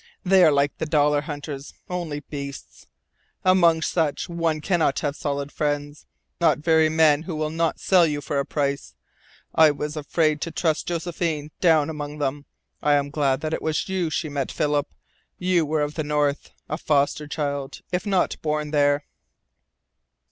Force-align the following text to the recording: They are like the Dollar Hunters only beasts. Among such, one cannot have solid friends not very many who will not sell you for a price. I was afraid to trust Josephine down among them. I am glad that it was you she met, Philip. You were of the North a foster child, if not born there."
They 0.25 0.43
are 0.43 0.51
like 0.51 0.75
the 0.79 0.87
Dollar 0.87 1.21
Hunters 1.21 1.75
only 1.87 2.21
beasts. 2.21 2.87
Among 3.45 3.83
such, 3.83 4.27
one 4.27 4.59
cannot 4.59 4.97
have 5.01 5.15
solid 5.15 5.51
friends 5.51 6.07
not 6.39 6.57
very 6.57 6.89
many 6.89 7.21
who 7.25 7.35
will 7.35 7.51
not 7.51 7.79
sell 7.79 8.07
you 8.07 8.19
for 8.19 8.39
a 8.39 8.43
price. 8.43 8.95
I 9.53 9.69
was 9.69 9.95
afraid 9.95 10.41
to 10.41 10.49
trust 10.49 10.87
Josephine 10.87 11.51
down 11.61 11.87
among 11.87 12.17
them. 12.17 12.45
I 12.81 12.93
am 12.93 13.11
glad 13.11 13.41
that 13.41 13.53
it 13.53 13.61
was 13.61 13.87
you 13.89 14.09
she 14.09 14.27
met, 14.27 14.51
Philip. 14.51 14.87
You 15.37 15.67
were 15.67 15.81
of 15.81 15.93
the 15.93 16.03
North 16.03 16.49
a 16.67 16.79
foster 16.79 17.27
child, 17.27 17.81
if 17.91 18.03
not 18.03 18.37
born 18.41 18.71
there." 18.71 19.05